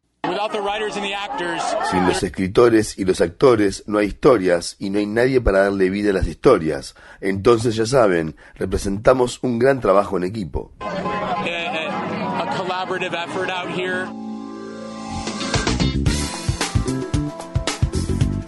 Sin 1.90 2.07
los 2.07 2.23
escritores 2.23 2.99
y 2.99 3.04
los 3.04 3.21
actores 3.21 3.85
no 3.87 3.99
hay 3.99 4.07
historias 4.09 4.76
y 4.78 4.90
no 4.90 4.99
hay 4.99 5.07
nadie 5.07 5.40
para 5.40 5.64
darle 5.64 5.90
vida 5.90 6.11
a 6.11 6.14
las 6.14 6.26
historias. 6.26 6.95
Entonces 7.21 7.76
ya 7.76 7.87
saben, 7.87 8.37
representamos 8.54 9.38
un 9.42 9.59
gran 9.59 9.80
trabajo 9.80 10.16
en 10.16 10.25
equipo. 10.25 10.73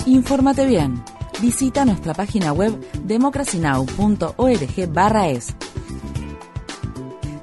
Infórmate 0.06 0.66
bien. 0.66 1.02
Visita 1.40 1.84
nuestra 1.84 2.14
página 2.14 2.52
web 2.52 2.72
democracynow.org/es. 3.04 5.54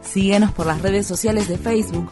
Síguenos 0.01 0.51
por 0.51 0.65
las 0.65 0.81
redes 0.81 1.07
sociales 1.07 1.47
de 1.47 1.57
Facebook, 1.57 2.11